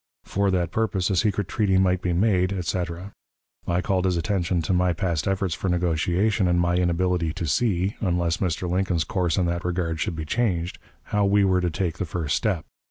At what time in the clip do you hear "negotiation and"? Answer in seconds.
5.69-6.59